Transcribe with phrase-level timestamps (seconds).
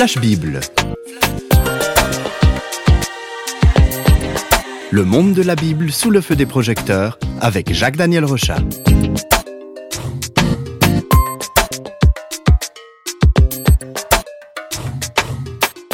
[0.00, 0.60] Flash Bible.
[4.90, 8.60] Le monde de la Bible sous le feu des projecteurs avec Jacques-Daniel Rochat.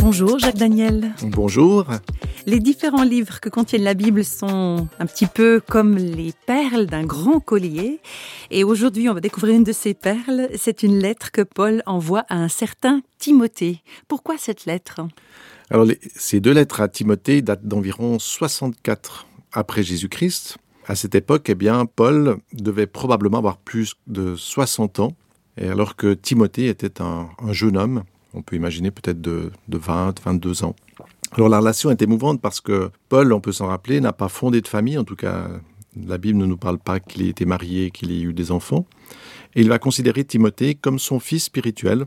[0.00, 1.10] Bonjour Jacques Daniel.
[1.22, 1.86] Bonjour.
[2.48, 7.04] Les différents livres que contiennent la Bible sont un petit peu comme les perles d'un
[7.04, 7.98] grand collier.
[8.52, 10.48] Et aujourd'hui, on va découvrir une de ces perles.
[10.56, 13.82] C'est une lettre que Paul envoie à un certain Timothée.
[14.06, 15.00] Pourquoi cette lettre?
[15.70, 20.58] Alors, ces deux lettres à Timothée datent d'environ 64 après Jésus-Christ.
[20.86, 25.16] À cette époque, eh bien, Paul devait probablement avoir plus de 60 ans,
[25.56, 28.04] et alors que Timothée était un, jeune homme,
[28.34, 30.76] on peut imaginer peut-être de, de 20, 22 ans.
[31.36, 34.62] Alors la relation est émouvante parce que Paul, on peut s'en rappeler, n'a pas fondé
[34.62, 35.48] de famille, en tout cas
[36.06, 38.86] la Bible ne nous parle pas qu'il ait été marié, qu'il ait eu des enfants.
[39.54, 42.06] Et il va considérer Timothée comme son fils spirituel.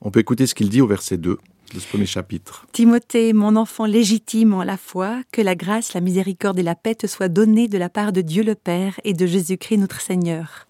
[0.00, 1.38] On peut écouter ce qu'il dit au verset 2
[1.74, 2.66] de ce premier chapitre.
[2.72, 6.94] Timothée, mon enfant légitime en la foi, que la grâce, la miséricorde et la paix
[6.94, 10.68] te soient données de la part de Dieu le Père et de Jésus-Christ notre Seigneur.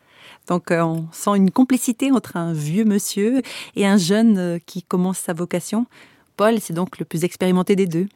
[0.48, 3.42] Donc euh, on sent une complicité entre un vieux monsieur
[3.76, 5.86] et un jeune euh, qui commence sa vocation.
[6.36, 8.06] Paul, c'est donc le plus expérimenté des deux.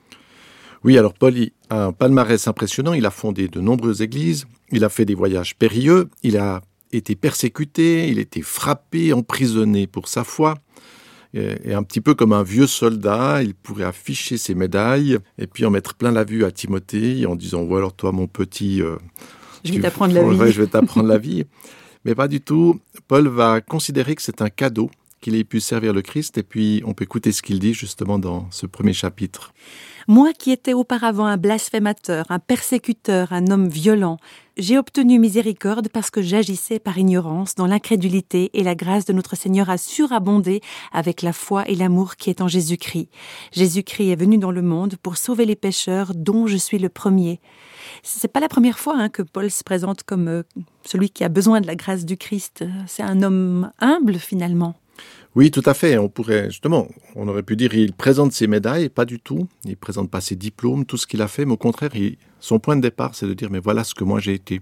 [0.84, 1.34] Oui, alors Paul
[1.70, 2.92] a un palmarès impressionnant.
[2.92, 6.60] Il a fondé de nombreuses églises, il a fait des voyages périlleux, il a
[6.92, 10.54] été persécuté, il a été frappé, emprisonné pour sa foi.
[11.34, 15.66] Et un petit peu comme un vieux soldat, il pourrait afficher ses médailles et puis
[15.66, 18.80] en mettre plein la vue à Timothée en disant Ou alors toi, mon petit.
[18.80, 18.96] Euh,
[19.62, 20.52] je vais t'apprendre la vie.
[20.52, 21.44] je vais t'apprendre la vie.
[22.06, 22.80] Mais pas du tout.
[23.06, 26.38] Paul va considérer que c'est un cadeau qu'il ait pu servir le Christ.
[26.38, 29.52] Et puis, on peut écouter ce qu'il dit justement dans ce premier chapitre.
[30.08, 34.18] Moi qui étais auparavant un blasphémateur, un persécuteur, un homme violent,
[34.56, 39.34] j'ai obtenu miséricorde parce que j'agissais par ignorance dans l'incrédulité et la grâce de notre
[39.34, 40.60] Seigneur a surabondé
[40.92, 43.08] avec la foi et l'amour qui est en Jésus-Christ.
[43.50, 47.40] Jésus-Christ est venu dans le monde pour sauver les pécheurs dont je suis le premier.
[48.04, 50.42] C'est pas la première fois hein, que Paul se présente comme euh,
[50.84, 52.64] celui qui a besoin de la grâce du Christ.
[52.86, 54.76] C'est un homme humble finalement.
[55.34, 55.98] Oui, tout à fait.
[55.98, 59.46] On pourrait, justement, on aurait pu dire, il présente ses médailles, pas du tout.
[59.64, 61.92] Il présente pas ses diplômes, tout ce qu'il a fait, mais au contraire,
[62.40, 64.60] son point de départ, c'est de dire, mais voilà ce que moi j'ai été.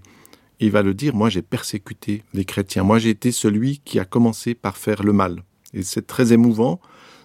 [0.59, 2.83] il va le dire, moi j'ai persécuté les chrétiens.
[2.83, 5.43] Moi j'ai été celui qui a commencé par faire le mal.
[5.73, 6.79] Et c'est très émouvant,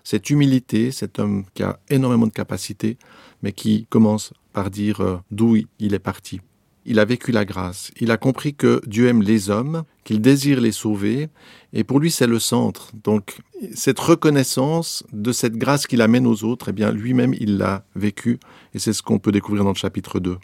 [0.05, 2.99] cette humilité, cet homme qui a énormément de capacités,
[3.43, 6.41] mais qui commence par dire euh, d'où il est parti
[6.91, 7.93] il a vécu la grâce.
[8.01, 11.29] Il a compris que Dieu aime les hommes, qu'il désire les sauver,
[11.73, 12.91] et pour lui c'est le centre.
[13.05, 13.39] Donc
[13.75, 18.41] cette reconnaissance de cette grâce qu'il amène aux autres, eh bien lui-même il l'a vécu,
[18.75, 20.37] et c'est ce qu'on peut découvrir dans le chapitre 2.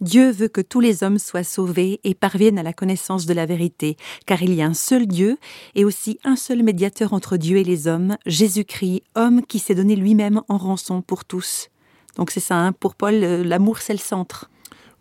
[0.00, 3.44] Dieu veut que tous les hommes soient sauvés et parviennent à la connaissance de la
[3.44, 5.36] vérité, car il y a un seul Dieu
[5.74, 9.96] et aussi un seul médiateur entre Dieu et les hommes, Jésus-Christ, homme qui s'est donné
[9.96, 11.68] lui-même en rançon pour tous.
[12.16, 14.48] Donc c'est ça, hein, pour Paul, euh, l'amour c'est le centre.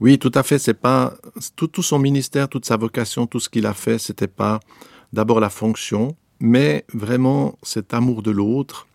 [0.03, 0.59] Oui, tout à fait.
[0.59, 1.13] C'est pas
[1.55, 4.59] tout, tout, son ministère, toute sa vocation, tout ce qu'il a fait, c'était pas
[5.13, 8.85] d'abord la fonction, mais vraiment cet amour de l'autre,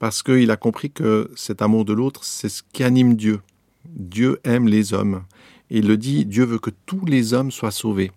[0.00, 3.42] parce qu'il a compris que cet amour de l'autre, c'est ce qui anime Dieu.
[3.88, 5.22] Dieu aime les hommes.
[5.70, 8.10] Il le dit, Dieu veut que tous les hommes soient sauvés.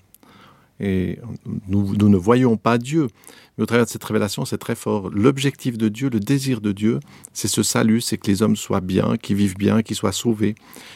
[0.79, 1.19] Et
[1.67, 3.07] nous, ne voyons pas Dieu.
[3.57, 5.09] Mais au travers de cette révélation, c'est très fort.
[5.09, 7.00] L'objectif de Dieu, le désir de Dieu,
[7.34, 10.56] c'est ce salut, c'est que les hommes soient bien, qu'ils vivent bien, qu'ils soient sauvés,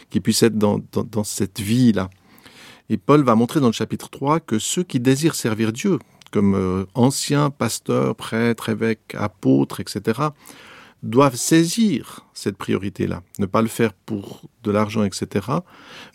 [0.09, 2.09] qu'ils puissent être dans, dans, cette vie-là.
[2.89, 5.99] Et Paul va montrer dans le chapitre 3 que ceux qui désirent servir Dieu,
[6.31, 10.29] comme euh, anciens pasteurs, prêtres, évêques, apôtres, etc.,
[11.01, 13.21] doivent saisir cette priorité-là.
[13.37, 15.47] Ne pas le faire pour de l'argent, etc.,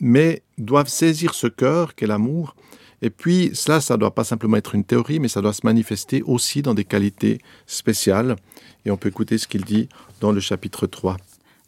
[0.01, 2.57] mais doivent saisir ce cœur qu'est l'amour
[3.01, 5.65] et puis, cela, ça ne doit pas simplement être une théorie, mais ça doit se
[5.65, 8.37] manifester aussi dans des qualités spéciales.
[8.85, 9.89] Et on peut écouter ce qu'il dit
[10.21, 11.17] dans le chapitre 3.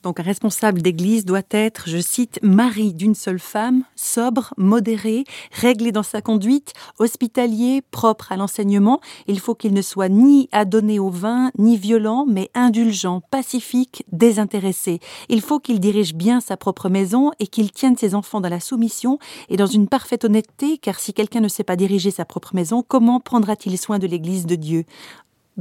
[0.02, 5.92] Donc un responsable d'église doit être, je cite, mari d'une seule femme, sobre, modéré, réglé
[5.92, 9.00] dans sa conduite, hospitalier, propre à l'enseignement.
[9.26, 15.00] Il faut qu'il ne soit ni adonné au vin, ni violent, mais indulgent, pacifique, désintéressé.
[15.28, 18.60] Il faut qu'il dirige bien sa propre maison et qu'il tienne ses enfants dans la
[18.60, 19.18] soumission
[19.50, 22.82] et dans une parfaite honnêteté, car si quelqu'un ne sait pas diriger sa propre maison,
[22.86, 24.84] comment prendra-t-il soin de l'église de Dieu?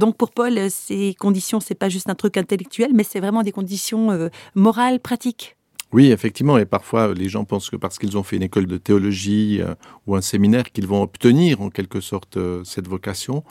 [0.00, 3.52] Donc pour Paul, ces conditions, c'est pas juste un truc intellectuel, mais c'est vraiment des
[3.52, 5.56] conditions euh, morales, pratiques.
[5.92, 8.78] Oui, effectivement, et parfois les gens pensent que parce qu'ils ont fait une école de
[8.78, 9.74] théologie euh,
[10.06, 13.44] ou un séminaire, qu'ils vont obtenir en quelque sorte euh, cette vocation.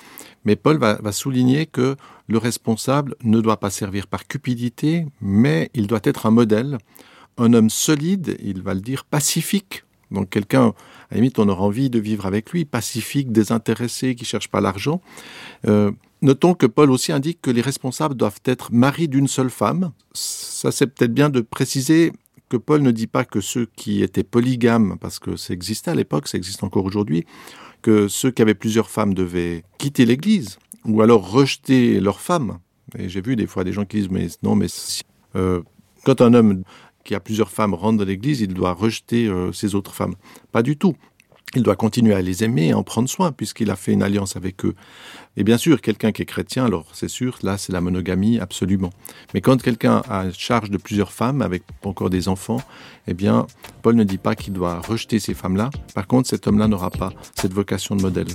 [0.44, 1.96] Mais Paul va, souligner que
[2.28, 6.80] le responsable ne doit pas servir par cupidité, mais il doit être un modèle,
[7.38, 9.84] un homme solide, il va le dire, pacifique.
[10.10, 10.74] Donc quelqu'un, à
[11.12, 15.02] la limite, on aura envie de vivre avec lui, pacifique, désintéressé, qui cherche pas l'argent.
[15.68, 19.92] Euh, Notons que Paul aussi indique que les responsables doivent être maris d'une seule femme.
[20.14, 22.12] Ça, c'est peut-être bien de préciser
[22.50, 25.96] que Paul ne dit pas que ceux qui étaient polygames, parce que ça existait à
[25.96, 27.26] l'époque, ça existe encore aujourd'hui,
[27.82, 32.60] que ceux qui avaient plusieurs femmes devaient quitter l'Église ou alors rejeter leurs femmes.
[32.98, 35.04] Et j'ai vu des fois des gens qui disent mais non, mais si,
[35.36, 35.62] euh,
[36.04, 36.64] quand un homme
[37.04, 40.16] qui a plusieurs femmes rentre dans l'Église, il doit rejeter euh, ses autres femmes.
[40.52, 40.96] Pas du tout.
[41.56, 44.36] Il doit continuer à les aimer et en prendre soin puisqu'il a fait une alliance
[44.36, 44.76] avec eux.
[45.36, 48.92] Et bien sûr, quelqu'un qui est chrétien, alors c'est sûr, là c'est la monogamie absolument.
[49.34, 52.62] Mais quand quelqu'un a charge de plusieurs femmes avec encore des enfants,
[53.08, 53.48] eh bien,
[53.82, 55.72] Paul ne dit pas qu'il doit rejeter ces femmes-là.
[55.96, 58.28] Par contre, cet homme-là n'aura pas cette vocation de modèle.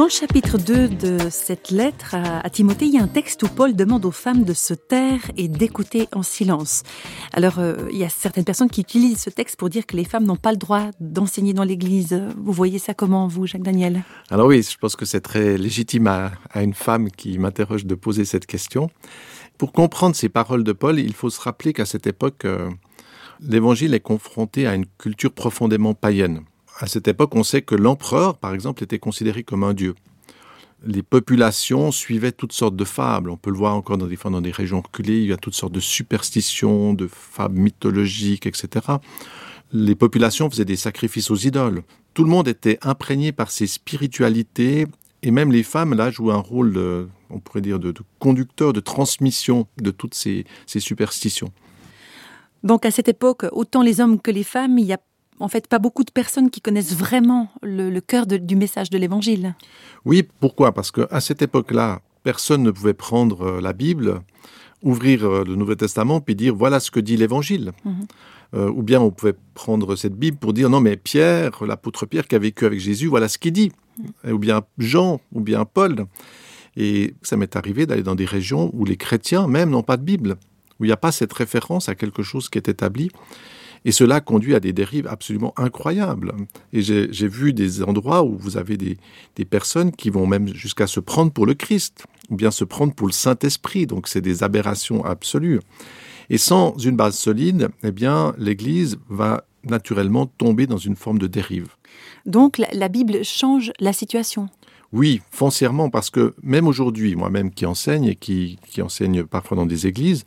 [0.00, 3.48] Dans le chapitre 2 de cette lettre à, Timothée, il y a un texte où
[3.48, 6.84] Paul demande aux femmes de se taire et d'écouter en silence.
[7.34, 10.04] Alors, euh, il y a certaines personnes qui utilisent ce texte pour dire que les
[10.04, 12.18] femmes n'ont pas le droit d'enseigner dans l'Église.
[12.38, 14.02] Vous voyez ça comment, vous, Jacques Daniel?
[14.30, 18.24] Alors oui, je pense que c'est très légitime à, une femme qui m'interroge de poser
[18.24, 18.88] cette question.
[19.58, 22.70] Pour comprendre ces paroles de Paul, il faut se rappeler qu'à cette époque, euh,
[23.42, 26.40] l'Évangile est confronté à une culture profondément païenne.
[26.80, 29.94] À cette époque, on sait que l'empereur, par exemple, était considéré comme un dieu.
[30.82, 33.28] Les populations suivaient toutes sortes de fables.
[33.28, 35.20] On peut le voir encore dans des, dans des régions reculées.
[35.20, 38.86] Il y a toutes sortes de superstitions, de fables mythologiques, etc.
[39.72, 41.82] Les populations faisaient des sacrifices aux idoles.
[42.14, 44.86] Tout le monde était imprégné par ces spiritualités
[45.22, 48.80] et même les femmes, là, jouaient un rôle, de, on pourrait dire, de, conducteur, de
[48.80, 51.52] transmission de toutes ces, ces superstitions.
[52.62, 55.00] Donc à cette époque, autant les hommes que les femmes, il y a
[55.40, 59.54] en fait pas beaucoup de personnes qui connaissent vraiment le, cœur du message de l'Évangile.
[60.04, 60.72] Oui, pourquoi?
[60.72, 64.20] Parce qu'à cette époque-là, personne ne pouvait prendre euh, la Bible,
[64.82, 67.72] ouvrir euh, le Nouveau Testament, puis dire voilà ce que dit l'Évangile.
[67.84, 68.06] Mhm.
[68.52, 72.26] Euh, ou bien on pouvait prendre cette Bible pour dire non mais Pierre, l'apôtre Pierre
[72.26, 73.72] qui a vécu avec Jésus, voilà ce qu'il dit.
[74.26, 76.06] Ou bien Jean, ou bien Paul.
[76.76, 80.02] Et ça m'est arrivé d'aller dans des régions où les chrétiens même n'ont pas de
[80.02, 80.36] Bible,
[80.78, 83.10] où il n'y a pas cette référence à quelque chose qui est établi.
[83.84, 86.34] Et cela conduit à des dérives absolument incroyables.
[86.72, 88.98] Et j'ai vu des endroits où vous avez des,
[89.36, 92.94] des personnes qui vont même jusqu'à se prendre pour le Christ, ou bien se prendre
[92.94, 93.86] pour le Saint-Esprit.
[93.86, 95.60] Donc c'est des aberrations absolues.
[96.28, 101.26] Et sans une base solide, eh bien, l'Église va naturellement tomber dans une forme de
[101.26, 101.68] dérive.
[102.26, 104.48] Donc la, Bible change la situation?
[104.92, 109.66] Oui, foncièrement, parce que même aujourd'hui, moi-même qui enseigne et qui, qui enseigne parfois dans
[109.66, 110.24] des églises,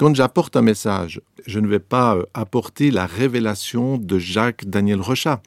[0.00, 4.98] quand j'apporte un message, je ne vais pas euh, apporter la révélation de Jacques Daniel
[4.98, 5.42] Rochat.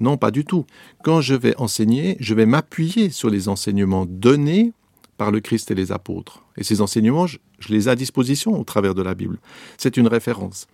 [0.00, 0.64] Non, pas du tout.
[1.04, 4.72] Quand je vais enseigner, je vais m'appuyer sur les enseignements donnés
[5.18, 6.42] par le Christ et les apôtres.
[6.56, 7.36] Et ces enseignements, je,
[7.68, 9.38] les ai à disposition au travers de la Bible.
[9.76, 10.66] C'est une référence.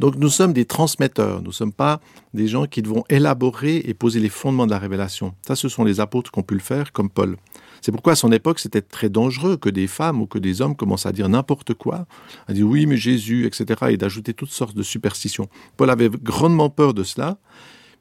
[0.00, 2.00] Donc nous sommes des transmetteurs, nous ne sommes pas
[2.34, 5.32] des gens qui devons élaborer et poser les fondements de la révélation.
[5.46, 7.36] Ça, ce sont les apôtres qui ont pu le faire, comme Paul.
[7.80, 10.76] C'est pourquoi à son époque, c'était très dangereux que des femmes ou que des hommes
[10.76, 12.06] commencent à dire n'importe quoi,
[12.46, 15.48] à dire oui, mais Jésus, etc., et d'ajouter toutes sortes de superstitions.
[15.76, 17.38] Paul avait grandement peur de cela.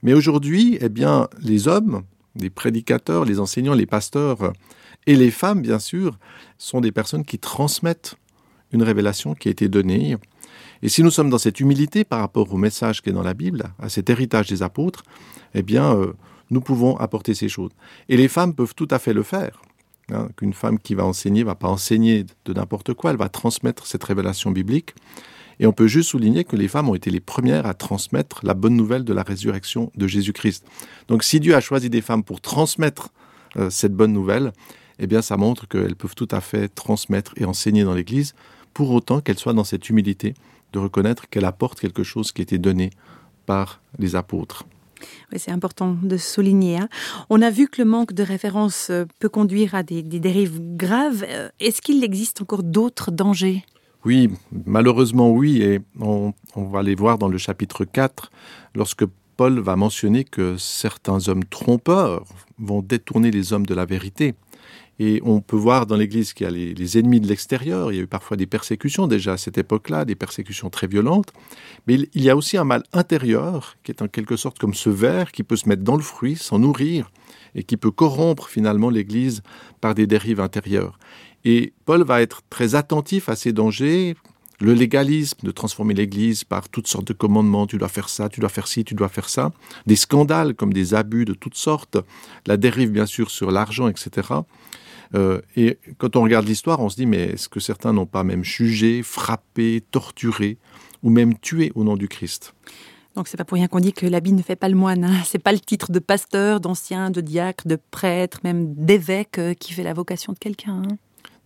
[0.04, 2.04] Mais aujourd'hui, eh bien, les hommes,
[2.36, 4.54] les prédicateurs, les enseignants, les pasteurs
[5.08, 6.18] et les femmes, bien sûr,
[6.58, 8.16] sont des personnes qui transmettent
[8.72, 10.18] une révélation qui a été donnée.
[10.82, 13.34] Et si nous sommes dans cette humilité par rapport au message qui est dans la
[13.34, 15.04] Bible, à cet héritage des apôtres,
[15.54, 16.14] eh bien, euh,
[16.50, 17.72] nous pouvons apporter ces choses.
[18.10, 19.62] Et les femmes peuvent tout à fait le faire.
[20.10, 23.86] Hein, qu'une femme qui va enseigner va pas enseigner de n'importe quoi, elle va transmettre
[23.86, 24.96] cette révélation biblique.
[25.60, 28.54] Et on peut juste souligner que les femmes ont été les premières à transmettre la
[28.54, 30.66] bonne nouvelle de la résurrection de Jésus-Christ.
[31.10, 33.10] Donc si Dieu a choisi des femmes pour transmettre
[33.58, 34.54] euh, cette bonne nouvelle,
[35.00, 38.34] eh bien ça montre qu'elles peuvent tout à fait transmettre et enseigner dans l'Église,
[38.74, 40.36] pour autant qu'elles soient dans cette humilité
[40.72, 42.92] de reconnaître qu'elles apportent quelque chose qui a été donné
[43.46, 44.64] par les apôtres
[45.36, 46.78] c'est important de souligner.
[46.78, 46.90] Hein.
[47.30, 51.26] On a vu que le manque de référence euh, peut conduire à des, dérives graves.
[51.28, 53.64] Euh, est-ce qu'il existe encore d'autres dangers?
[54.06, 54.30] Oui,
[54.66, 58.32] malheureusement oui, et on, on, va les voir dans le chapitre 4,
[58.76, 62.24] lorsque Paul va mentionner que certains hommes trompeurs
[62.58, 64.34] vont détourner les hommes de la vérité.
[65.00, 67.92] Et on peut voir dans l'Église qu'il y a les, ennemis de l'extérieur.
[67.92, 71.32] Il y a eu parfois des persécutions déjà à cette époque-là, des persécutions très violentes.
[71.86, 74.90] Mais il y a aussi un mal intérieur qui est en quelque sorte comme ce
[74.90, 77.12] ver qui peut se mettre dans le fruit, s'en nourrir,
[77.54, 79.44] et qui peut corrompre finalement l'Église
[79.82, 80.98] par des dérives intérieures.
[81.46, 84.16] Et Paul va être très attentif à ces dangers,
[84.60, 88.40] le légalisme de transformer l'Église par toutes sortes de commandements, tu dois faire ça, tu
[88.40, 89.52] dois faire ci, tu dois faire ça,
[89.86, 91.98] des scandales comme des abus de toutes sortes,
[92.46, 94.30] la dérive bien sûr sur l'argent, etc.
[95.16, 98.24] Euh, et quand on regarde l'histoire, on se dit, mais est-ce que certains n'ont pas
[98.24, 100.58] même jugé, frappé, torturé,
[101.04, 102.54] ou même tué au nom du Christ?
[103.16, 105.04] Donc c'est pas pour rien qu'on dit que l'habit ne fait pas le moine.
[105.04, 105.24] Hein.
[105.26, 109.74] C'est pas le titre de pasteur, d'ancien, de diacre, de prêtre, même d'évêque euh, qui
[109.74, 110.84] fait la vocation de quelqu'un.
[110.84, 110.98] Hein.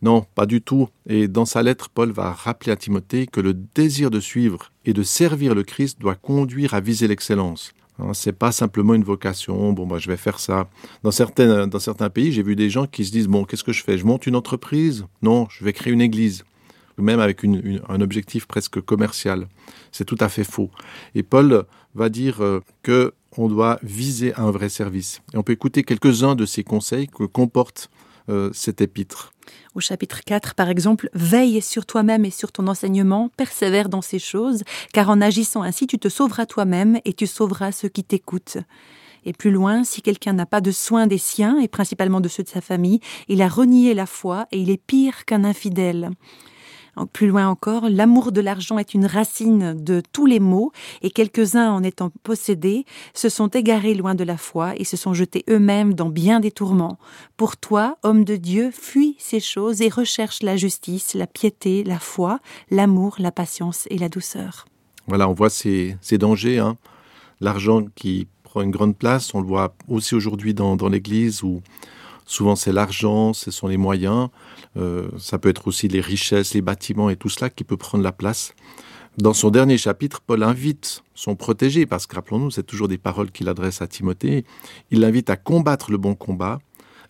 [0.02, 0.90] Non, pas du tout.
[1.08, 4.94] Et dans sa lettre, Paul va rappeler à Timothée que le désir de suivre et
[4.94, 7.74] de servir le Christ doit conduire à viser l'excellence.
[8.00, 9.74] Hein, c'est pas simplement une vocation.
[9.74, 10.70] Bon, bah, je vais faire ça.
[11.04, 13.74] Dans certains, dans certains pays, j'ai vu des gens qui se disent bon, qu'est-ce que
[13.74, 13.98] je fais?
[13.98, 15.06] Je monte une entreprise?
[15.22, 16.44] Non, je vais créer une église.
[16.98, 19.48] Même avec un objectif presque commercial.
[19.92, 20.70] C'est tout à fait faux.
[21.16, 21.66] Et Paul
[21.96, 25.22] va dire euh, que on doit viser un vrai service.
[25.34, 27.90] Et on peut écouter quelques-uns de ces conseils que comporte
[28.30, 29.31] euh, cet épître.
[29.76, 34.20] Au chapitre 4, par exemple, veille sur toi-même et sur ton enseignement, persévère dans ces
[34.20, 38.58] choses, car en agissant ainsi, tu te sauveras toi-même et tu sauveras ceux qui t'écoutent.
[39.26, 42.44] Et plus loin, si quelqu'un n'a pas de soin des siens, et principalement de ceux
[42.44, 46.12] de sa famille, il a renié la foi et il est pire qu'un infidèle.
[47.14, 50.72] Plus loin encore, l'amour de l'argent est une racine de tous les maux,
[51.02, 55.14] et quelques-uns en étant possédés se sont égarés loin de la foi et se sont
[55.14, 56.98] jetés eux-mêmes dans bien des tourments.
[57.38, 62.00] Pour toi, homme de Dieu, fuis ces choses et recherche la justice, la piété, la
[62.00, 64.66] foi, l'amour, la patience et la douceur.
[65.08, 66.60] Voilà, on voit ces, dangers.
[66.60, 66.78] Hein.
[67.40, 71.62] L'argent qui prend une grande place, on le voit aussi aujourd'hui dans, dans l'Église où
[72.32, 74.30] souvent c'est l'argent, ce sont les moyens.
[74.78, 78.04] Euh, ça peut être aussi les richesses, les bâtiments et tout cela qui peut prendre
[78.04, 78.56] la place.
[79.18, 83.32] Dans son dernier chapitre, Paul invite son protégé, parce que rappelons-nous, c'est toujours des paroles
[83.32, 84.46] qu'il adresse à Timothée,
[84.90, 86.60] il l'invite à combattre le bon combat,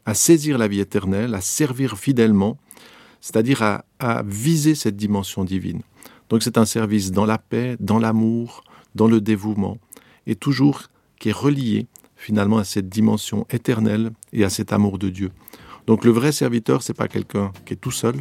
[0.07, 2.57] à saisir la vie éternelle, à servir fidèlement,
[3.21, 5.83] c'est-à-dire à, à viser cette dimension divine.
[6.29, 8.63] Donc c'est un service dans la paix, dans l'amour,
[8.95, 9.77] dans le dévouement,
[10.25, 11.85] et toujours qui est relié
[12.15, 15.31] finalement à cette dimension éternelle et à cet amour de Dieu.
[15.87, 18.15] Donc le vrai serviteur, c'est pas quelqu'un qui est tout seul,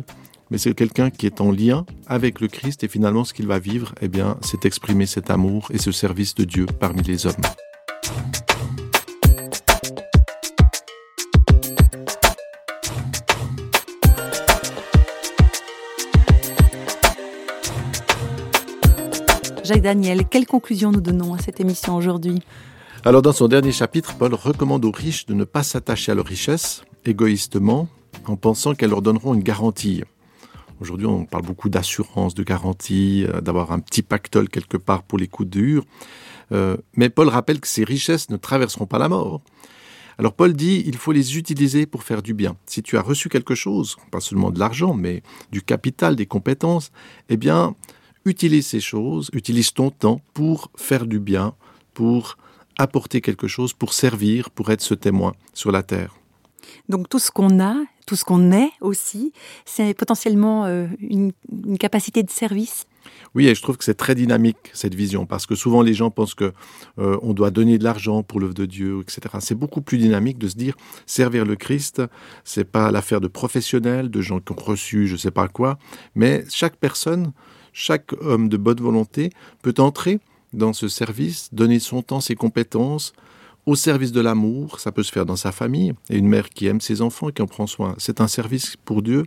[0.51, 3.59] mais c'est quelqu'un qui est en lien avec le Christ et finalement ce qu'il va
[3.59, 7.35] vivre, eh bien, c'est exprimer cet amour et ce service de Dieu parmi les hommes.
[19.63, 22.43] Jacques Daniel, quelle conclusion nous donnons à cette émission aujourd'hui?
[23.05, 26.27] Alors dans son dernier chapitre, Paul recommande aux riches de ne pas s'attacher à leur
[26.27, 27.89] richesse égoïstement
[28.27, 30.03] en pensant qu'elles leur donneront une garantie.
[30.81, 35.19] Aujourd'hui, on parle beaucoup d'assurance, de garantie, euh, d'avoir un petit pactole quelque part pour
[35.19, 35.85] les coups durs.
[36.53, 39.41] Euh, mais Paul rappelle que ces richesses ne traverseront pas la mort.
[40.19, 42.57] Alors Paul dit, il faut les utiliser pour faire du bien.
[42.67, 46.93] Si tu as reçu quelque chose, pas seulement de l'argent, mais du capital, des compétences,
[47.31, 47.75] eh bien,
[48.27, 51.55] utilise ces choses, utilise ton temps pour faire du bien,
[51.95, 52.37] pour
[52.81, 56.17] apporter quelque chose pour servir, pour être ce témoin sur la terre.
[56.89, 57.75] Donc tout ce qu'on a,
[58.07, 59.33] tout ce qu'on est aussi,
[59.65, 61.33] c'est potentiellement euh, une,
[61.79, 62.87] capacité de service?
[63.35, 66.11] Oui, et je trouve que c'est très dynamique cette vision, parce que souvent les gens
[66.11, 66.53] pensent que
[66.99, 69.21] euh, on doit donner de l'argent pour l'œuvre de Dieu, etc.
[69.41, 70.75] C'est beaucoup plus dynamique de se dire
[71.07, 72.03] servir le Christ,
[72.45, 75.79] c'est pas l'affaire de professionnels, de gens qui ont reçu je sais pas quoi,
[76.15, 77.33] mais chaque personne,
[77.73, 79.31] chaque homme de bonne volonté
[79.63, 80.21] peut entrer
[80.53, 83.13] dans ce service, donner son temps, ses compétences
[83.67, 84.81] au service de l'amour.
[84.81, 85.93] Ça peut se faire dans sa famille.
[86.09, 89.03] Et une mère qui aime ses enfants, qui en prend soin, c'est un service pour
[89.03, 89.25] Dieu,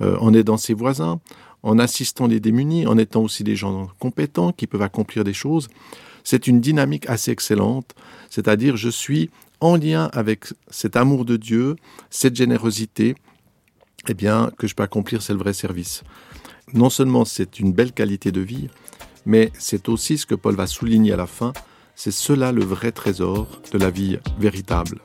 [0.00, 1.20] euh, en aidant ses voisins,
[1.62, 5.68] en assistant les démunis, en étant aussi des gens compétents qui peuvent accomplir des choses.
[6.24, 7.94] C'est une dynamique assez excellente,
[8.30, 11.76] c'est-à-dire je suis en lien avec cet amour de Dieu,
[12.10, 13.14] cette générosité,
[14.08, 16.02] eh bien, que je peux accomplir, c'est le vrai service.
[16.74, 18.68] Non seulement c'est une belle qualité de vie,
[19.24, 21.52] mais c'est aussi ce que Paul va souligner à la fin,
[21.94, 25.00] c'est cela le vrai trésor de la vie véritable.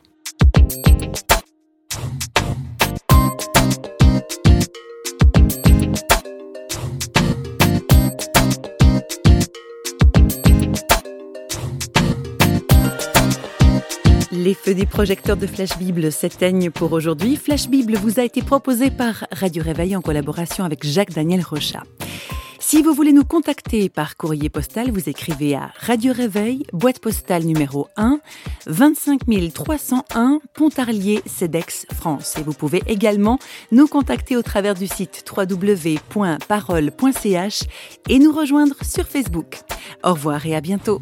[14.32, 17.36] Les feux des projecteurs de Flash Bible s'éteignent pour aujourd'hui.
[17.36, 21.84] Flash Bible vous a été proposé par Radio Réveil en collaboration avec Jacques-Daniel Rochat.
[22.70, 27.46] Si vous voulez nous contacter par courrier postal, vous écrivez à Radio Réveil, boîte postale
[27.46, 28.20] numéro 1,
[28.66, 29.22] 25
[29.54, 32.36] 301 Pontarlier, CEDEX, France.
[32.38, 33.40] Et vous pouvez également
[33.72, 36.04] nous contacter au travers du site www.parole.ch
[38.10, 39.62] et nous rejoindre sur Facebook.
[40.04, 41.02] Au revoir et à bientôt.